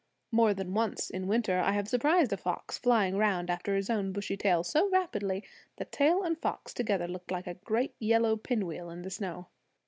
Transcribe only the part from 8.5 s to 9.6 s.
wheel on the snow.